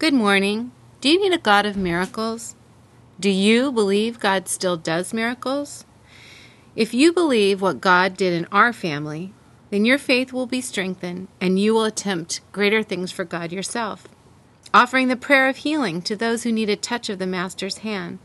Good 0.00 0.14
morning. 0.14 0.72
Do 1.02 1.10
you 1.10 1.20
need 1.20 1.34
a 1.34 1.38
God 1.38 1.66
of 1.66 1.76
miracles? 1.76 2.54
Do 3.20 3.28
you 3.28 3.70
believe 3.70 4.18
God 4.18 4.48
still 4.48 4.78
does 4.78 5.12
miracles? 5.12 5.84
If 6.74 6.94
you 6.94 7.12
believe 7.12 7.60
what 7.60 7.82
God 7.82 8.16
did 8.16 8.32
in 8.32 8.46
our 8.50 8.72
family, 8.72 9.34
then 9.68 9.84
your 9.84 9.98
faith 9.98 10.32
will 10.32 10.46
be 10.46 10.62
strengthened 10.62 11.28
and 11.38 11.60
you 11.60 11.74
will 11.74 11.84
attempt 11.84 12.40
greater 12.50 12.82
things 12.82 13.12
for 13.12 13.26
God 13.26 13.52
yourself, 13.52 14.08
offering 14.72 15.08
the 15.08 15.16
prayer 15.16 15.50
of 15.50 15.58
healing 15.58 16.00
to 16.00 16.16
those 16.16 16.44
who 16.44 16.50
need 16.50 16.70
a 16.70 16.76
touch 16.76 17.10
of 17.10 17.18
the 17.18 17.26
Master's 17.26 17.84
hand, 17.84 18.20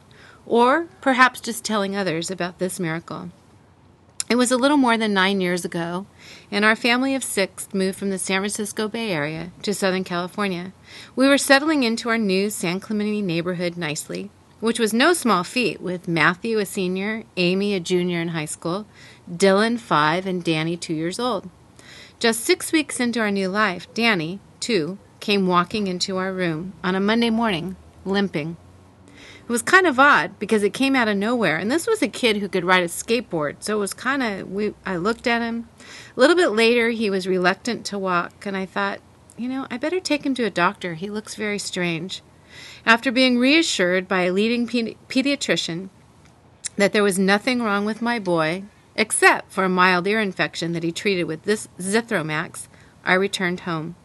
or 0.46 0.88
perhaps 1.02 1.42
just 1.42 1.66
telling 1.66 1.94
others 1.94 2.32
about 2.32 2.58
this 2.58 2.80
miracle. 2.80 3.32
It 4.28 4.38
was 4.38 4.52
a 4.52 4.58
little 4.58 4.78
more 4.78 4.98
than 4.98 5.14
nine 5.14 5.40
years 5.40 5.66
ago, 5.66 6.08
and 6.50 6.66
our 6.66 6.76
family 6.76 7.14
of 7.14 7.24
six 7.24 7.68
moved 7.74 8.00
from 8.00 8.10
the 8.10 8.18
San 8.18 8.42
Francisco 8.42 8.88
Bay 8.88 9.12
Area 9.12 9.52
to 9.62 9.72
Southern 9.72 10.04
California. 10.04 10.74
We 11.16 11.28
were 11.28 11.38
settling 11.38 11.84
into 11.84 12.10
our 12.10 12.18
new 12.18 12.50
San 12.50 12.80
Clemente 12.80 13.22
neighborhood 13.22 13.78
nicely, 13.78 14.32
which 14.60 14.80
was 14.80 14.94
no 14.94 15.14
small 15.14 15.44
feat, 15.44 15.80
with 15.80 16.08
Matthew 16.08 16.58
a 16.58 16.66
senior, 16.66 17.24
Amy 17.38 17.76
a 17.76 17.80
junior 17.80 18.20
in 18.20 18.30
high 18.30 18.46
school, 18.46 18.88
Dylan 19.32 19.78
five, 19.78 20.26
and 20.26 20.44
Danny 20.44 20.76
two 20.76 20.96
years 20.96 21.20
old. 21.20 21.48
Just 22.18 22.44
six 22.44 22.72
weeks 22.72 23.00
into 23.00 23.20
our 23.20 23.30
new 23.30 23.48
life, 23.48 23.94
Danny, 23.94 24.40
two, 24.60 24.98
came 25.20 25.46
walking 25.46 25.86
into 25.86 26.18
our 26.18 26.34
room 26.34 26.74
on 26.84 26.96
a 26.96 27.00
Monday 27.00 27.30
morning, 27.30 27.76
limping. 28.04 28.58
It 29.48 29.52
was 29.52 29.62
kind 29.62 29.86
of 29.86 30.00
odd 30.00 30.40
because 30.40 30.64
it 30.64 30.74
came 30.74 30.96
out 30.96 31.08
of 31.08 31.18
nowhere, 31.18 31.58
and 31.58 31.70
this 31.70 31.86
was 31.86 32.02
a 32.02 32.08
kid 32.08 32.38
who 32.38 32.50
could 32.50 32.66
ride 32.66 32.82
a 32.82 32.88
skateboard, 32.88 33.58
so 33.60 33.78
it 33.78 33.80
was 33.80 33.94
kind 33.94 34.24
of. 34.24 34.52
We, 34.52 34.74
I 34.88 34.96
looked 34.96 35.28
at 35.28 35.44
him. 35.44 35.70
A 36.18 36.20
little 36.20 36.36
bit 36.36 36.50
later, 36.50 36.90
he 36.90 37.12
was 37.12 37.28
reluctant 37.28 37.86
to 37.86 38.00
walk, 38.00 38.48
and 38.48 38.58
I 38.58 38.66
thought, 38.66 39.02
you 39.38 39.48
know, 39.48 39.68
I 39.70 39.78
better 39.78 40.00
take 40.00 40.26
him 40.26 40.34
to 40.36 40.46
a 40.46 40.50
doctor. 40.50 40.96
He 40.96 41.12
looks 41.12 41.36
very 41.36 41.60
strange. 41.60 42.24
After 42.88 43.12
being 43.12 43.38
reassured 43.38 44.08
by 44.08 44.24
a 44.24 44.34
leading 44.34 44.68
pedi- 44.68 44.98
pediatrician 45.10 45.90
that 46.76 46.92
there 46.92 47.04
was 47.04 47.20
nothing 47.20 47.62
wrong 47.62 47.86
with 47.86 48.02
my 48.02 48.18
boy, 48.18 48.64
except 48.96 49.52
for 49.52 49.64
a 49.64 49.70
mild 49.70 50.08
ear 50.08 50.20
infection 50.20 50.72
that 50.74 50.84
he 50.84 50.92
treated 50.92 51.26
with 51.26 51.44
this 51.44 51.68
Zithromax, 51.80 52.68
I 53.04 53.14
returned 53.14 53.62
home. 53.62 53.96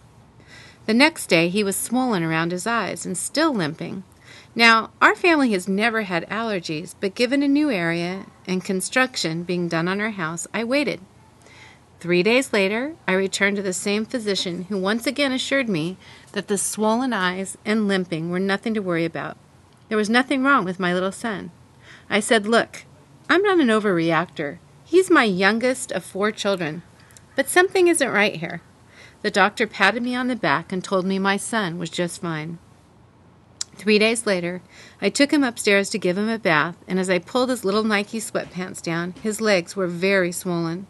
The 0.84 0.92
next 0.92 1.28
day, 1.28 1.48
he 1.48 1.64
was 1.64 1.76
swollen 1.76 2.22
around 2.22 2.52
his 2.52 2.66
eyes 2.66 3.06
and 3.06 3.16
still 3.16 3.54
limping. 3.54 4.04
Now, 4.54 4.90
our 5.00 5.14
family 5.14 5.52
has 5.52 5.68
never 5.68 6.02
had 6.02 6.28
allergies, 6.28 6.94
but 6.98 7.14
given 7.14 7.42
a 7.42 7.48
new 7.48 7.70
area 7.70 8.26
and 8.46 8.64
construction 8.64 9.44
being 9.44 9.68
done 9.68 9.86
on 9.86 10.00
our 10.00 10.10
house, 10.10 10.46
I 10.52 10.64
waited. 10.64 11.00
Three 12.00 12.22
days 12.22 12.52
later, 12.52 12.96
I 13.06 13.12
returned 13.12 13.56
to 13.56 13.62
the 13.62 13.72
same 13.72 14.04
physician 14.04 14.64
who 14.64 14.78
once 14.78 15.06
again 15.06 15.32
assured 15.32 15.68
me 15.68 15.98
that 16.32 16.48
the 16.48 16.58
swollen 16.58 17.12
eyes 17.12 17.58
and 17.64 17.86
limping 17.86 18.30
were 18.30 18.40
nothing 18.40 18.74
to 18.74 18.80
worry 18.80 19.04
about. 19.04 19.36
There 19.88 19.98
was 19.98 20.10
nothing 20.10 20.42
wrong 20.42 20.64
with 20.64 20.80
my 20.80 20.94
little 20.94 21.12
son. 21.12 21.50
I 22.08 22.20
said, 22.20 22.46
Look, 22.46 22.84
I'm 23.28 23.42
not 23.42 23.60
an 23.60 23.68
overreactor. 23.68 24.58
He's 24.84 25.10
my 25.10 25.24
youngest 25.24 25.92
of 25.92 26.02
four 26.02 26.32
children. 26.32 26.82
But 27.36 27.48
something 27.48 27.86
isn't 27.86 28.10
right 28.10 28.36
here. 28.36 28.62
The 29.22 29.30
doctor 29.30 29.66
patted 29.66 30.02
me 30.02 30.14
on 30.14 30.28
the 30.28 30.36
back 30.36 30.72
and 30.72 30.82
told 30.82 31.04
me 31.04 31.18
my 31.18 31.36
son 31.36 31.78
was 31.78 31.90
just 31.90 32.22
fine. 32.22 32.58
Three 33.80 33.98
days 33.98 34.26
later, 34.26 34.60
I 35.00 35.08
took 35.08 35.32
him 35.32 35.42
upstairs 35.42 35.88
to 35.88 35.98
give 35.98 36.18
him 36.18 36.28
a 36.28 36.38
bath, 36.38 36.76
and 36.86 37.00
as 37.00 37.08
I 37.08 37.18
pulled 37.18 37.48
his 37.48 37.64
little 37.64 37.82
Nike 37.82 38.20
sweatpants 38.20 38.82
down, 38.82 39.14
his 39.22 39.40
legs 39.40 39.74
were 39.74 39.86
very 39.86 40.32
swollen. 40.32 40.86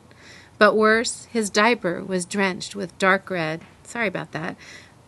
But 0.58 0.74
worse, 0.74 1.26
his 1.26 1.50
diaper 1.50 2.02
was 2.02 2.24
drenched 2.24 2.74
with 2.74 2.98
dark 2.98 3.30
red, 3.30 3.60
sorry 3.84 4.08
about 4.08 4.32
that, 4.32 4.56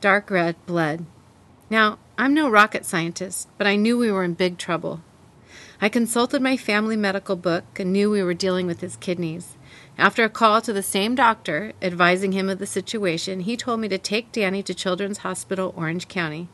dark 0.01 0.31
red 0.31 0.55
blood. 0.65 1.07
Now, 1.71 1.99
I'm 2.17 2.33
no 2.35 2.49
rocket 2.49 2.87
scientist, 2.87 3.49
but 3.59 3.67
I 3.67 3.75
knew 3.75 3.99
we 3.99 4.13
were 4.13 4.23
in 4.23 4.35
big 4.35 4.59
trouble. 4.59 5.01
I 5.81 5.89
consulted 5.89 6.41
my 6.41 6.57
family 6.57 6.97
medical 6.97 7.35
book 7.35 7.65
and 7.81 7.93
knew 7.93 8.13
we 8.13 8.23
were 8.23 8.33
dealing 8.33 8.69
with 8.69 8.81
his 8.81 8.95
kidneys. 8.95 9.57
After 9.99 10.23
a 10.23 10.29
call 10.29 10.61
to 10.61 10.73
the 10.73 10.85
same 10.85 11.17
doctor, 11.17 11.73
advising 11.83 12.31
him 12.31 12.49
of 12.49 12.61
the 12.61 12.67
situation, 12.67 13.41
he 13.41 13.57
told 13.57 13.81
me 13.81 13.89
to 13.89 13.99
take 13.99 14.31
Danny 14.31 14.63
to 14.63 14.73
Children's 14.73 15.19
Hospital, 15.19 15.75
Orange 15.77 16.07
County 16.07 16.49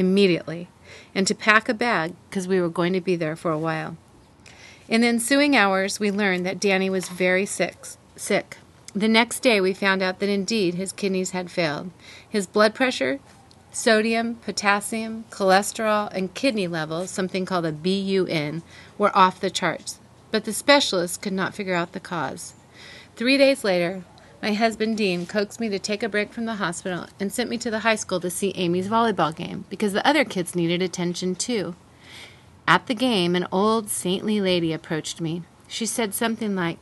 immediately 0.00 0.68
and 1.14 1.26
to 1.26 1.34
pack 1.34 1.68
a 1.68 1.74
bag 1.74 2.14
because 2.28 2.48
we 2.48 2.60
were 2.60 2.68
going 2.68 2.92
to 2.92 3.00
be 3.00 3.16
there 3.16 3.36
for 3.36 3.50
a 3.50 3.58
while. 3.58 3.96
In 4.88 5.02
the 5.02 5.06
ensuing 5.06 5.54
hours, 5.54 6.00
we 6.00 6.10
learned 6.10 6.44
that 6.46 6.58
Danny 6.58 6.90
was 6.90 7.08
very 7.08 7.46
sick. 7.46 7.76
Sick. 8.16 8.56
The 8.92 9.06
next 9.06 9.40
day, 9.40 9.60
we 9.60 9.72
found 9.72 10.02
out 10.02 10.18
that 10.18 10.28
indeed 10.28 10.74
his 10.74 10.90
kidneys 10.90 11.30
had 11.30 11.48
failed. 11.48 11.90
His 12.28 12.48
blood 12.48 12.74
pressure, 12.74 13.20
sodium, 13.70 14.36
potassium, 14.36 15.26
cholesterol, 15.30 16.12
and 16.12 16.34
kidney 16.34 16.66
levels, 16.66 17.10
something 17.10 17.44
called 17.44 17.66
a 17.66 17.72
BUN, 17.72 18.62
were 18.98 19.16
off 19.16 19.40
the 19.40 19.50
charts. 19.50 20.00
But 20.32 20.44
the 20.44 20.52
specialists 20.52 21.16
could 21.16 21.32
not 21.32 21.54
figure 21.54 21.74
out 21.74 21.92
the 21.92 22.00
cause. 22.00 22.54
Three 23.14 23.36
days 23.36 23.62
later, 23.62 24.02
my 24.42 24.54
husband 24.54 24.96
Dean 24.96 25.26
coaxed 25.26 25.60
me 25.60 25.68
to 25.68 25.78
take 25.78 26.02
a 26.02 26.08
break 26.08 26.32
from 26.32 26.46
the 26.46 26.54
hospital 26.54 27.06
and 27.18 27.32
sent 27.32 27.50
me 27.50 27.58
to 27.58 27.70
the 27.70 27.80
high 27.80 27.96
school 27.96 28.20
to 28.20 28.30
see 28.30 28.52
Amy's 28.56 28.88
volleyball 28.88 29.34
game 29.34 29.64
because 29.68 29.92
the 29.92 30.06
other 30.06 30.24
kids 30.24 30.54
needed 30.54 30.80
attention 30.82 31.34
too. 31.34 31.74
At 32.66 32.86
the 32.86 32.94
game, 32.94 33.34
an 33.34 33.46
old 33.52 33.90
saintly 33.90 34.40
lady 34.40 34.72
approached 34.72 35.20
me. 35.20 35.42
She 35.68 35.86
said 35.86 36.14
something 36.14 36.54
like, 36.54 36.78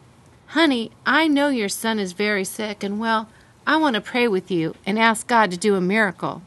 Honey, 0.49 0.93
I 1.05 1.29
know 1.29 1.49
your 1.49 1.69
son 1.69 1.99
is 1.99 2.13
very 2.13 2.45
sick, 2.45 2.83
and 2.83 2.99
well, 2.99 3.29
I 3.67 3.77
want 3.77 3.95
to 3.95 4.01
pray 4.01 4.29
with 4.29 4.51
you 4.51 4.75
and 4.87 4.99
ask 4.99 5.27
God 5.27 5.51
to 5.51 5.57
do 5.57 5.75
a 5.75 5.81
miracle. 5.81 6.43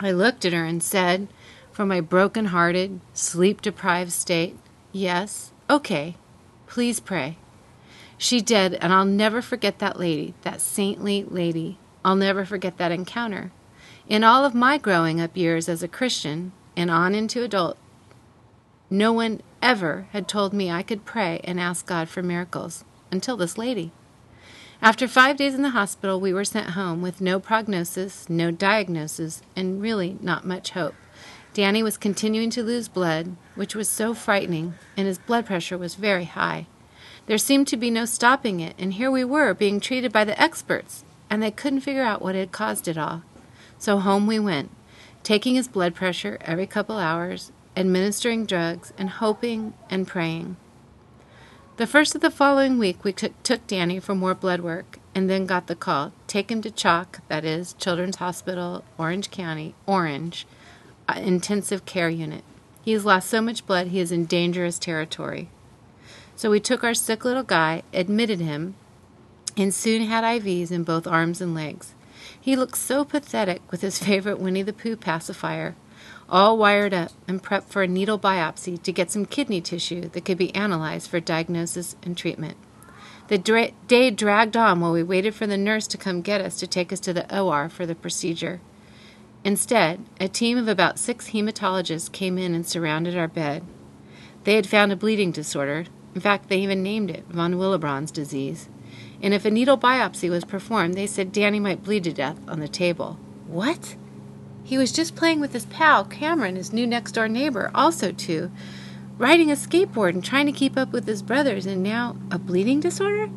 I 0.00 0.12
looked 0.12 0.44
at 0.44 0.52
her 0.52 0.64
and 0.64 0.82
said, 0.82 1.28
from 1.78 1.88
my 1.88 2.00
broken 2.00 2.46
hearted, 2.46 3.00
sleep 3.14 3.62
deprived 3.62 4.10
state, 4.10 4.56
Yes, 4.90 5.52
okay, 5.70 6.16
please 6.66 6.98
pray. 6.98 7.36
She 8.18 8.40
did, 8.40 8.74
and 8.74 8.92
I'll 8.92 9.04
never 9.04 9.40
forget 9.40 9.78
that 9.78 9.98
lady, 9.98 10.34
that 10.42 10.60
saintly 10.60 11.24
lady. 11.24 11.78
I'll 12.04 12.16
never 12.16 12.44
forget 12.44 12.76
that 12.78 12.92
encounter. 12.92 13.52
In 14.08 14.24
all 14.24 14.44
of 14.44 14.54
my 14.54 14.76
growing 14.76 15.20
up 15.20 15.36
years 15.36 15.68
as 15.68 15.82
a 15.84 15.88
Christian 15.88 16.52
and 16.76 16.90
on 16.90 17.14
into 17.14 17.44
adult, 17.44 17.78
no 18.90 19.12
one 19.12 19.40
ever 19.62 20.08
had 20.12 20.26
told 20.26 20.52
me 20.52 20.70
I 20.70 20.82
could 20.82 21.04
pray 21.04 21.40
and 21.44 21.60
ask 21.60 21.86
God 21.86 22.08
for 22.08 22.22
miracles 22.22 22.84
until 23.12 23.36
this 23.36 23.56
lady. 23.56 23.92
After 24.80 25.06
five 25.06 25.36
days 25.36 25.54
in 25.54 25.62
the 25.62 25.70
hospital, 25.70 26.20
we 26.20 26.32
were 26.32 26.44
sent 26.44 26.70
home 26.70 27.02
with 27.02 27.20
no 27.20 27.38
prognosis, 27.38 28.28
no 28.28 28.50
diagnosis, 28.50 29.42
and 29.54 29.82
really 29.82 30.16
not 30.20 30.46
much 30.46 30.70
hope. 30.70 30.94
Danny 31.52 31.82
was 31.82 31.96
continuing 31.96 32.50
to 32.50 32.62
lose 32.62 32.88
blood, 32.88 33.36
which 33.54 33.74
was 33.74 33.88
so 33.88 34.14
frightening, 34.14 34.74
and 34.96 35.06
his 35.06 35.18
blood 35.18 35.46
pressure 35.46 35.76
was 35.76 35.96
very 35.96 36.24
high. 36.24 36.66
There 37.28 37.36
seemed 37.36 37.68
to 37.68 37.76
be 37.76 37.90
no 37.90 38.06
stopping 38.06 38.60
it, 38.60 38.74
and 38.78 38.94
here 38.94 39.10
we 39.10 39.22
were 39.22 39.52
being 39.52 39.80
treated 39.80 40.14
by 40.14 40.24
the 40.24 40.40
experts, 40.40 41.04
and 41.28 41.42
they 41.42 41.50
couldn't 41.50 41.82
figure 41.82 42.02
out 42.02 42.22
what 42.22 42.34
had 42.34 42.52
caused 42.52 42.88
it 42.88 42.96
all. 42.96 43.22
So 43.76 43.98
home 43.98 44.26
we 44.26 44.38
went, 44.38 44.70
taking 45.22 45.54
his 45.54 45.68
blood 45.68 45.94
pressure 45.94 46.38
every 46.40 46.66
couple 46.66 46.96
hours, 46.96 47.52
administering 47.76 48.46
drugs, 48.46 48.94
and 48.96 49.10
hoping 49.10 49.74
and 49.90 50.08
praying. 50.08 50.56
The 51.76 51.86
first 51.86 52.14
of 52.14 52.22
the 52.22 52.30
following 52.30 52.78
week, 52.78 53.04
we 53.04 53.12
took 53.12 53.66
Danny 53.66 54.00
for 54.00 54.14
more 54.14 54.34
blood 54.34 54.60
work 54.62 54.98
and 55.14 55.28
then 55.28 55.44
got 55.44 55.66
the 55.66 55.76
call 55.76 56.12
take 56.28 56.50
him 56.50 56.62
to 56.62 56.70
CHOC, 56.70 57.20
that 57.28 57.44
is, 57.44 57.74
Children's 57.74 58.16
Hospital, 58.16 58.84
Orange 58.96 59.30
County, 59.30 59.74
Orange, 59.84 60.46
uh, 61.06 61.20
intensive 61.20 61.84
care 61.84 62.08
unit. 62.08 62.42
He 62.80 62.92
has 62.92 63.04
lost 63.04 63.28
so 63.28 63.42
much 63.42 63.66
blood 63.66 63.88
he 63.88 64.00
is 64.00 64.12
in 64.12 64.24
dangerous 64.24 64.78
territory. 64.78 65.50
So 66.38 66.52
we 66.52 66.60
took 66.60 66.84
our 66.84 66.94
sick 66.94 67.24
little 67.24 67.42
guy, 67.42 67.82
admitted 67.92 68.38
him, 68.38 68.76
and 69.56 69.74
soon 69.74 70.02
had 70.02 70.22
IVs 70.22 70.70
in 70.70 70.84
both 70.84 71.04
arms 71.04 71.40
and 71.40 71.52
legs. 71.52 71.96
He 72.40 72.54
looked 72.54 72.78
so 72.78 73.04
pathetic 73.04 73.60
with 73.72 73.80
his 73.80 73.98
favorite 74.04 74.38
Winnie 74.38 74.62
the 74.62 74.72
Pooh 74.72 74.94
pacifier, 74.94 75.74
all 76.28 76.56
wired 76.56 76.94
up 76.94 77.10
and 77.26 77.42
prepped 77.42 77.64
for 77.64 77.82
a 77.82 77.88
needle 77.88 78.20
biopsy 78.20 78.80
to 78.80 78.92
get 78.92 79.10
some 79.10 79.26
kidney 79.26 79.60
tissue 79.60 80.02
that 80.10 80.24
could 80.24 80.38
be 80.38 80.54
analyzed 80.54 81.10
for 81.10 81.18
diagnosis 81.18 81.96
and 82.04 82.16
treatment. 82.16 82.56
The 83.26 83.38
dra- 83.38 83.72
day 83.88 84.12
dragged 84.12 84.56
on 84.56 84.78
while 84.78 84.92
we 84.92 85.02
waited 85.02 85.34
for 85.34 85.48
the 85.48 85.56
nurse 85.56 85.88
to 85.88 85.98
come 85.98 86.22
get 86.22 86.40
us 86.40 86.56
to 86.60 86.68
take 86.68 86.92
us 86.92 87.00
to 87.00 87.12
the 87.12 87.36
OR 87.36 87.68
for 87.68 87.84
the 87.84 87.96
procedure. 87.96 88.60
Instead, 89.42 90.04
a 90.20 90.28
team 90.28 90.56
of 90.56 90.68
about 90.68 91.00
six 91.00 91.30
hematologists 91.30 92.12
came 92.12 92.38
in 92.38 92.54
and 92.54 92.64
surrounded 92.64 93.16
our 93.16 93.26
bed. 93.26 93.64
They 94.44 94.54
had 94.54 94.68
found 94.68 94.92
a 94.92 94.96
bleeding 94.96 95.32
disorder, 95.32 95.86
in 96.18 96.22
fact, 96.22 96.48
they 96.48 96.58
even 96.58 96.82
named 96.82 97.12
it 97.12 97.24
von 97.28 97.58
Willebrand's 97.58 98.10
disease. 98.10 98.68
And 99.22 99.32
if 99.32 99.44
a 99.44 99.52
needle 99.52 99.78
biopsy 99.78 100.28
was 100.28 100.44
performed, 100.44 100.94
they 100.94 101.06
said 101.06 101.30
Danny 101.30 101.60
might 101.60 101.84
bleed 101.84 102.02
to 102.02 102.12
death 102.12 102.40
on 102.48 102.58
the 102.58 102.66
table. 102.66 103.20
What? 103.46 103.94
He 104.64 104.76
was 104.76 104.90
just 104.90 105.14
playing 105.14 105.38
with 105.38 105.52
his 105.52 105.66
pal, 105.66 106.04
Cameron, 106.04 106.56
his 106.56 106.72
new 106.72 106.88
next 106.88 107.12
door 107.12 107.28
neighbor, 107.28 107.70
also 107.72 108.10
two, 108.10 108.50
riding 109.16 109.48
a 109.48 109.54
skateboard 109.54 110.08
and 110.08 110.24
trying 110.24 110.46
to 110.46 110.50
keep 110.50 110.76
up 110.76 110.90
with 110.90 111.06
his 111.06 111.22
brothers, 111.22 111.66
and 111.66 111.84
now 111.84 112.16
a 112.32 112.38
bleeding 112.40 112.80
disorder? 112.80 113.30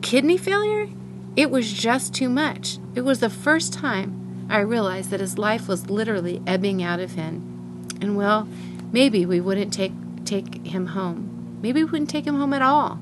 Kidney 0.00 0.36
failure? 0.36 0.90
It 1.34 1.50
was 1.50 1.72
just 1.72 2.14
too 2.14 2.28
much. 2.28 2.78
It 2.94 3.00
was 3.00 3.18
the 3.18 3.30
first 3.30 3.72
time 3.72 4.46
I 4.48 4.60
realized 4.60 5.10
that 5.10 5.18
his 5.18 5.38
life 5.38 5.66
was 5.66 5.90
literally 5.90 6.40
ebbing 6.46 6.84
out 6.84 7.00
of 7.00 7.14
him. 7.14 7.88
And 8.00 8.16
well, 8.16 8.46
maybe 8.92 9.26
we 9.26 9.40
wouldn't 9.40 9.72
take 9.72 9.90
take 10.24 10.64
him 10.64 10.86
home. 10.86 11.31
Maybe 11.62 11.84
we 11.84 11.90
wouldn't 11.90 12.10
take 12.10 12.26
him 12.26 12.34
home 12.34 12.52
at 12.52 12.60
all. 12.60 12.98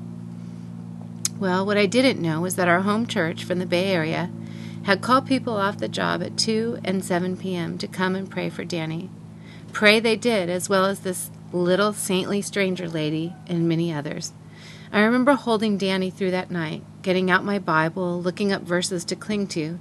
Well, 1.39 1.65
what 1.65 1.77
I 1.77 1.87
didn't 1.87 2.21
know 2.21 2.39
was 2.39 2.55
that 2.55 2.67
our 2.67 2.81
home 2.81 3.07
church 3.07 3.43
from 3.43 3.57
the 3.57 3.65
Bay 3.65 3.91
Area 3.91 4.29
had 4.83 5.01
called 5.01 5.25
people 5.25 5.57
off 5.57 5.79
the 5.79 5.87
job 5.87 6.21
at 6.21 6.37
2 6.37 6.79
and 6.83 7.03
7 7.03 7.35
p.m. 7.37 7.77
to 7.79 7.87
come 7.87 8.15
and 8.15 8.29
pray 8.29 8.49
for 8.49 8.63
Danny. 8.63 9.09
Pray 9.73 9.99
they 9.99 10.15
did, 10.15 10.49
as 10.49 10.69
well 10.69 10.85
as 10.85 10.99
this 10.99 11.31
little 11.51 11.93
saintly 11.93 12.41
stranger 12.41 12.87
lady 12.87 13.33
and 13.47 13.67
many 13.67 13.91
others. 13.91 14.33
I 14.91 15.01
remember 15.01 15.33
holding 15.33 15.77
Danny 15.77 16.11
through 16.11 16.31
that 16.31 16.51
night, 16.51 16.83
getting 17.01 17.31
out 17.31 17.43
my 17.43 17.57
Bible, 17.57 18.21
looking 18.21 18.51
up 18.51 18.61
verses 18.61 19.03
to 19.05 19.15
cling 19.15 19.47
to, 19.47 19.79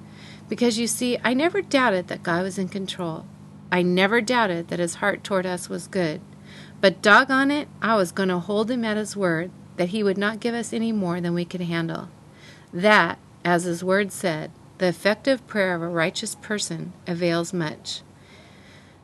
because 0.48 0.78
you 0.78 0.86
see, 0.86 1.18
I 1.22 1.34
never 1.34 1.60
doubted 1.60 2.08
that 2.08 2.22
God 2.22 2.44
was 2.44 2.58
in 2.58 2.68
control. 2.68 3.26
I 3.70 3.82
never 3.82 4.20
doubted 4.20 4.68
that 4.68 4.78
his 4.78 4.96
heart 4.96 5.22
toward 5.22 5.46
us 5.46 5.68
was 5.68 5.86
good. 5.86 6.20
But 6.80 7.02
doggone 7.02 7.50
it, 7.50 7.68
I 7.82 7.96
was 7.96 8.12
going 8.12 8.30
to 8.30 8.38
hold 8.38 8.70
him 8.70 8.84
at 8.84 8.96
his 8.96 9.16
word 9.16 9.50
that 9.76 9.90
he 9.90 10.02
would 10.02 10.18
not 10.18 10.40
give 10.40 10.54
us 10.54 10.72
any 10.72 10.92
more 10.92 11.20
than 11.20 11.34
we 11.34 11.44
could 11.44 11.60
handle. 11.60 12.08
That, 12.72 13.18
as 13.44 13.64
his 13.64 13.84
word 13.84 14.12
said, 14.12 14.50
the 14.78 14.86
effective 14.86 15.46
prayer 15.46 15.74
of 15.74 15.82
a 15.82 15.88
righteous 15.88 16.34
person 16.36 16.92
avails 17.06 17.52
much. 17.52 18.00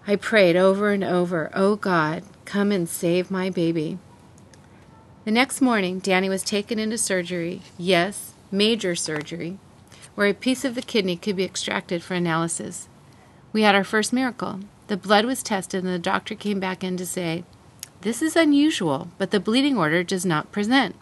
I 0.06 0.16
prayed 0.16 0.56
over 0.56 0.90
and 0.90 1.04
over, 1.04 1.50
Oh 1.52 1.76
God, 1.76 2.22
come 2.44 2.72
and 2.72 2.88
save 2.88 3.30
my 3.30 3.50
baby. 3.50 3.98
The 5.24 5.32
next 5.32 5.60
morning, 5.60 5.98
Danny 5.98 6.28
was 6.28 6.42
taken 6.42 6.78
into 6.78 6.96
surgery, 6.96 7.62
yes, 7.76 8.32
major 8.50 8.94
surgery, 8.94 9.58
where 10.14 10.28
a 10.28 10.34
piece 10.34 10.64
of 10.64 10.76
the 10.76 10.82
kidney 10.82 11.16
could 11.16 11.36
be 11.36 11.44
extracted 11.44 12.02
for 12.02 12.14
analysis. 12.14 12.88
We 13.52 13.62
had 13.62 13.74
our 13.74 13.84
first 13.84 14.12
miracle. 14.12 14.60
The 14.86 14.96
blood 14.96 15.24
was 15.24 15.42
tested, 15.42 15.82
and 15.82 15.92
the 15.92 15.98
doctor 15.98 16.34
came 16.34 16.60
back 16.60 16.84
in 16.84 16.96
to 16.98 17.04
say, 17.04 17.44
This 18.02 18.22
is 18.22 18.36
unusual, 18.36 19.08
but 19.18 19.30
the 19.30 19.40
bleeding 19.40 19.76
order 19.76 20.02
does 20.02 20.24
not 20.24 20.52
present, 20.52 20.94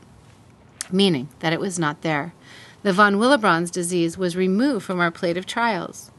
meaning 0.91 1.29
that 1.41 1.53
it 1.53 1.61
was 1.61 1.79
not 1.79 2.03
there. 2.03 2.35
The 2.83 2.93
von 2.93 3.19
Willebrand's 3.19 3.71
disease 3.71 4.19
was 4.19 4.37
removed 4.37 4.85
from 4.85 5.01
our 5.01 5.11
plate 5.11 5.37
of 5.37 5.47
trials. 5.47 6.11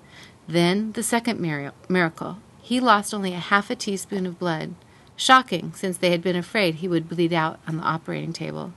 Then 0.48 0.92
the 0.94 1.04
second 1.04 1.40
miracle. 1.40 2.38
He 2.62 2.80
lost 2.80 3.14
only 3.14 3.34
a 3.34 3.40
half 3.40 3.70
a 3.70 3.76
teaspoon 3.76 4.26
of 4.26 4.40
blood. 4.40 4.76
Shocking, 5.16 5.74
since 5.74 5.98
they 5.98 6.12
had 6.12 6.22
been 6.22 6.36
afraid 6.36 6.76
he 6.76 6.88
would 6.88 7.08
bleed 7.08 7.34
out 7.34 7.60
on 7.68 7.78
the 7.78 7.84
operating 7.84 8.34
table. 8.34 8.74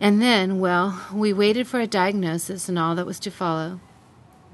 And 0.00 0.20
then, 0.20 0.60
well, 0.60 1.00
we 1.12 1.32
waited 1.32 1.66
for 1.66 1.80
a 1.80 1.86
diagnosis 1.86 2.68
and 2.68 2.78
all 2.78 2.94
that 2.94 3.06
was 3.06 3.18
to 3.20 3.30
follow. 3.30 3.80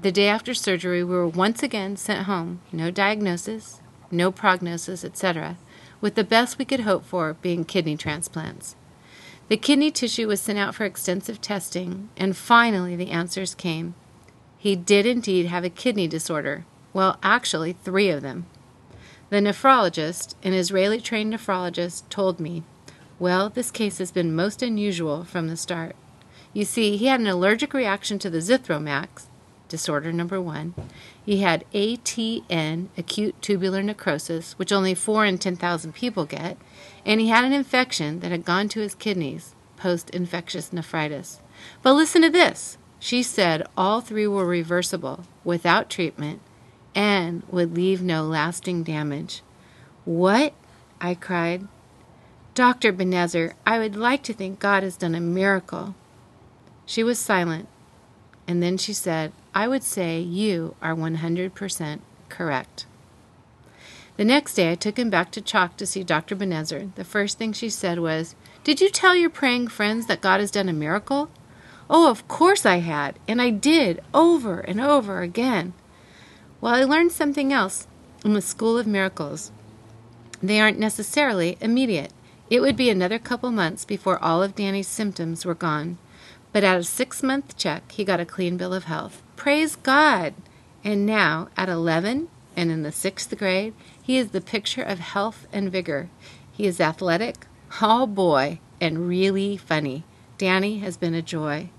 The 0.01 0.11
day 0.11 0.27
after 0.27 0.53
surgery, 0.53 1.03
we 1.03 1.13
were 1.13 1.27
once 1.27 1.61
again 1.61 1.97
sent 1.97 2.25
home. 2.25 2.61
No 2.71 2.91
diagnosis, 2.91 3.81
no 4.09 4.31
prognosis, 4.31 5.03
etc., 5.03 5.57
with 6.03 6.15
the 6.15 6.23
best 6.25 6.59
we 6.59 6.65
could 6.65 6.81
hope 6.81 7.05
for 7.05 7.35
being 7.35 7.63
kidney 7.63 7.95
transplants. 7.95 8.75
The 9.47 9.55
kidney 9.55 9.89
tissue 9.89 10.27
was 10.27 10.41
sent 10.41 10.59
out 10.59 10.75
for 10.75 10.83
extensive 10.83 11.39
testing, 11.39 12.09
and 12.17 12.35
finally 12.35 12.97
the 12.97 13.09
answers 13.09 13.55
came. 13.55 13.95
He 14.57 14.75
did 14.75 15.05
indeed 15.05 15.45
have 15.45 15.63
a 15.63 15.69
kidney 15.69 16.09
disorder. 16.09 16.65
Well, 16.91 17.17
actually, 17.23 17.71
three 17.71 18.09
of 18.09 18.21
them. 18.21 18.47
The 19.29 19.37
nephrologist, 19.37 20.35
an 20.43 20.51
Israeli 20.53 20.99
trained 20.99 21.33
nephrologist, 21.33 22.09
told 22.09 22.37
me, 22.37 22.63
Well, 23.17 23.49
this 23.49 23.71
case 23.71 23.99
has 23.99 24.11
been 24.11 24.35
most 24.35 24.61
unusual 24.61 25.23
from 25.23 25.47
the 25.47 25.55
start. 25.55 25.95
You 26.51 26.65
see, 26.65 26.97
he 26.97 27.05
had 27.05 27.21
an 27.21 27.27
allergic 27.27 27.73
reaction 27.73 28.19
to 28.19 28.29
the 28.29 28.39
Zithromax, 28.39 29.27
disorder 29.73 30.13
number 30.13 30.39
one. 30.39 30.75
He 31.25 31.41
had 31.41 31.65
ATN, 31.73 32.89
acute 32.95 33.41
tubular 33.41 33.81
necrosis, 33.81 34.53
which 34.59 34.71
only 34.71 34.93
4 34.93 35.25
in 35.25 35.39
10,000 35.39 35.93
people 35.93 36.25
get, 36.25 36.57
and 37.03 37.19
he 37.19 37.29
had 37.29 37.43
an 37.43 37.53
infection 37.53 38.19
that 38.19 38.29
had 38.29 38.45
gone 38.45 38.69
to 38.69 38.81
his 38.81 38.93
kidneys, 38.93 39.55
post 39.75 40.11
infectious 40.11 40.71
nephritis. 40.71 41.39
But 41.81 41.93
listen 41.93 42.21
to 42.21 42.29
this. 42.29 42.77
She 42.99 43.23
said 43.23 43.65
all 43.75 43.99
three 43.99 44.27
were 44.27 44.45
reversible 44.45 45.25
without 45.43 45.89
treatment 45.89 46.41
and 46.93 47.41
would 47.49 47.73
leave 47.73 48.03
no 48.03 48.25
lasting 48.25 48.83
damage. 48.83 49.41
What? 50.05 50.53
I 51.01 51.15
cried. 51.15 51.67
Dr. 52.53 52.93
Benezer, 52.93 53.55
I 53.65 53.79
would 53.79 53.95
like 53.95 54.21
to 54.23 54.33
think 54.33 54.59
God 54.59 54.83
has 54.83 54.97
done 54.97 55.15
a 55.15 55.19
miracle. 55.19 55.95
She 56.85 57.03
was 57.03 57.17
silent, 57.17 57.67
and 58.47 58.61
then 58.61 58.77
she 58.77 58.93
said, 58.93 59.33
I 59.55 59.67
would 59.67 59.83
say 59.83 60.19
you 60.19 60.75
are 60.81 60.95
100% 60.95 61.99
correct. 62.29 62.85
The 64.17 64.25
next 64.25 64.55
day 64.55 64.71
I 64.71 64.75
took 64.75 64.97
him 64.97 65.09
back 65.09 65.31
to 65.31 65.41
CHOC 65.41 65.77
to 65.77 65.85
see 65.85 66.03
Dr. 66.03 66.35
Benezer. 66.35 66.91
The 66.95 67.03
first 67.03 67.37
thing 67.37 67.53
she 67.53 67.69
said 67.69 67.99
was, 67.99 68.35
Did 68.63 68.81
you 68.81 68.89
tell 68.89 69.15
your 69.15 69.29
praying 69.29 69.67
friends 69.69 70.05
that 70.07 70.21
God 70.21 70.39
has 70.39 70.51
done 70.51 70.69
a 70.69 70.73
miracle? 70.73 71.29
Oh, 71.89 72.09
of 72.09 72.27
course 72.27 72.65
I 72.65 72.77
had, 72.77 73.19
and 73.27 73.41
I 73.41 73.49
did, 73.49 74.01
over 74.13 74.59
and 74.59 74.79
over 74.79 75.21
again. 75.21 75.73
Well, 76.61 76.73
I 76.73 76.83
learned 76.83 77.11
something 77.11 77.51
else 77.51 77.87
in 78.23 78.33
the 78.33 78.41
School 78.41 78.77
of 78.77 78.87
Miracles. 78.87 79.51
They 80.41 80.59
aren't 80.59 80.79
necessarily 80.79 81.57
immediate. 81.59 82.11
It 82.49 82.61
would 82.61 82.75
be 82.75 82.89
another 82.89 83.19
couple 83.19 83.51
months 83.51 83.85
before 83.85 84.23
all 84.23 84.41
of 84.41 84.55
Danny's 84.55 84.87
symptoms 84.87 85.45
were 85.45 85.55
gone. 85.55 85.97
But 86.53 86.63
at 86.63 86.77
a 86.77 86.83
six 86.83 87.23
month 87.23 87.57
check, 87.57 87.91
he 87.91 88.05
got 88.05 88.19
a 88.19 88.25
clean 88.25 88.55
bill 88.57 88.73
of 88.73 88.85
health. 88.85 89.21
Praise 89.35 89.75
God! 89.75 90.35
And 90.83 91.05
now, 91.05 91.49
at 91.57 91.67
11 91.67 92.29
and 92.55 92.69
in 92.69 92.83
the 92.83 92.91
sixth 92.91 93.35
grade, 93.37 93.73
he 94.01 94.17
is 94.17 94.29
the 94.29 94.41
picture 94.41 94.83
of 94.83 94.99
health 94.99 95.47
and 95.51 95.71
vigor. 95.71 96.09
He 96.51 96.67
is 96.67 96.79
athletic, 96.79 97.47
oh 97.81 98.05
boy, 98.05 98.59
and 98.79 99.07
really 99.07 99.57
funny. 99.57 100.03
Danny 100.37 100.79
has 100.79 100.95
been 100.95 101.15
a 101.15 101.21
joy. 101.21 101.69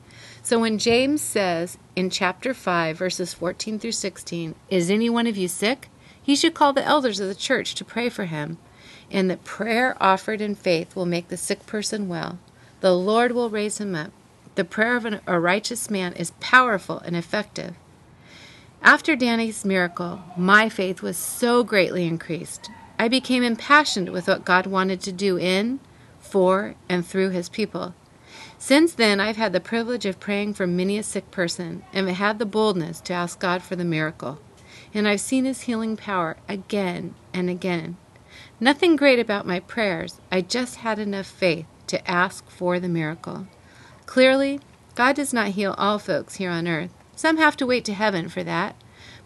So 0.43 0.59
when 0.59 0.79
James 0.79 1.23
says 1.23 1.79
in 1.95 2.11
chapter 2.11 2.53
5, 2.53 2.99
verses 2.99 3.33
14 3.33 3.79
through 3.79 3.93
16, 3.93 4.55
Is 4.69 4.91
any 4.91 5.09
one 5.09 5.27
of 5.27 5.37
you 5.37 5.49
sick? 5.49 5.89
He 6.21 6.35
should 6.35 6.55
call 6.55 6.73
the 6.73 6.85
elders 6.85 7.21
of 7.21 7.29
the 7.29 7.35
church 7.35 7.75
to 7.77 7.85
pray 7.85 8.09
for 8.09 8.25
him, 8.25 8.59
and 9.11 9.31
that 9.31 9.45
prayer 9.45 9.97
offered 10.01 10.41
in 10.41 10.55
faith 10.55 10.97
will 10.97 11.07
make 11.07 11.29
the 11.29 11.37
sick 11.37 11.65
person 11.67 12.09
well. 12.09 12.39
The 12.81 12.97
Lord 12.97 13.33
will 13.33 13.51
raise 13.51 13.79
him 13.79 13.95
up. 13.95 14.11
The 14.55 14.65
prayer 14.65 14.97
of 14.97 15.05
an, 15.05 15.21
a 15.27 15.41
righteous 15.41 15.91
man 15.91 16.13
is 16.13 16.33
powerful 16.41 16.99
and 17.01 17.17
effective. 17.17 17.75
After 18.83 19.17
Danny's 19.17 19.65
miracle, 19.65 20.21
my 20.37 20.69
faith 20.69 21.03
was 21.03 21.17
so 21.17 21.65
greatly 21.65 22.07
increased. 22.07 22.71
I 22.99 23.09
became 23.09 23.43
impassioned 23.43 24.11
with 24.11 24.29
what 24.29 24.45
God 24.45 24.67
wanted 24.67 25.01
to 25.01 25.13
do 25.13 25.39
in, 25.39 25.81
for, 26.21 26.75
and 26.89 27.05
through 27.05 27.31
his 27.31 27.49
people. 27.49 27.95
Since 28.59 28.93
then, 28.95 29.21
I've 29.21 29.37
had 29.37 29.53
the 29.53 29.61
privilege 29.61 30.07
of 30.07 30.21
praying 30.21 30.55
for 30.55 30.67
many 30.67 30.99
a 30.99 31.03
sick 31.03 31.31
person 31.31 31.83
and 31.93 32.07
have 32.09 32.17
had 32.17 32.39
the 32.39 32.47
boldness 32.47 33.01
to 33.03 33.13
ask 33.13 33.41
God 33.41 33.63
for 33.63 33.75
the 33.75 33.85
miracle. 33.85 34.39
And 34.93 35.09
I've 35.09 35.21
seen 35.21 35.45
his 35.45 35.63
healing 35.63 35.97
power 35.97 36.37
again 36.49 37.15
and 37.33 37.51
again. 37.51 37.97
Nothing 38.61 38.97
great 38.97 39.19
about 39.19 39.47
my 39.47 39.61
prayers, 39.61 40.21
I 40.31 40.41
just 40.41 40.77
had 40.77 40.99
enough 40.99 41.27
faith 41.27 41.67
to 41.89 42.11
ask 42.11 42.49
for 42.49 42.79
the 42.79 42.89
miracle. 42.89 43.47
Clearly, 44.07 44.61
God 44.95 45.17
does 45.17 45.33
not 45.33 45.49
heal 45.49 45.75
all 45.77 45.99
folks 45.99 46.37
here 46.37 46.51
on 46.51 46.69
earth, 46.69 46.91
some 47.17 47.37
have 47.37 47.57
to 47.59 47.67
wait 47.67 47.85
to 47.87 47.95
heaven 47.95 48.29
for 48.29 48.43
that. 48.45 48.77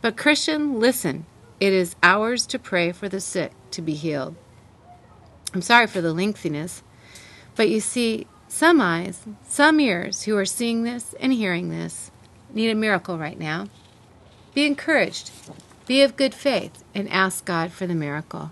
But, 0.01 0.17
Christian, 0.17 0.79
listen. 0.79 1.27
It 1.61 1.73
is 1.73 1.97
ours 2.03 2.47
to 2.49 2.59
pray 2.59 2.93
for 2.93 3.09
the 3.09 3.21
sick 3.21 3.53
to 3.73 3.83
be 3.83 3.95
healed. 3.95 4.37
I'm 5.53 5.63
sorry 5.63 5.89
for 5.89 6.01
the 6.01 6.13
lengthiness, 6.13 6.83
but 7.57 7.69
you 7.69 7.81
see, 7.81 8.27
some 8.47 8.81
eyes, 8.81 9.25
some 9.47 9.81
ears 9.81 10.23
who 10.23 10.37
are 10.37 10.45
seeing 10.45 10.85
this 10.85 11.15
and 11.21 11.33
hearing 11.33 11.69
this 11.69 12.11
need 12.53 12.71
a 12.71 12.75
miracle 12.75 13.19
right 13.19 13.39
now. 13.39 13.67
Be 14.55 14.67
encouraged, 14.67 15.31
be 15.87 16.03
of 16.03 16.17
good 16.17 16.35
faith, 16.35 16.85
and 16.95 17.09
ask 17.11 17.45
God 17.45 17.73
for 17.73 17.87
the 17.87 17.95
miracle. 17.95 18.51